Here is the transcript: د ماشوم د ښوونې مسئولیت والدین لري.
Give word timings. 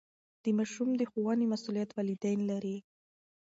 د 0.43 0.45
ماشوم 0.57 0.89
د 0.97 1.01
ښوونې 1.11 1.45
مسئولیت 1.53 1.89
والدین 1.93 2.39
لري. 2.51 2.77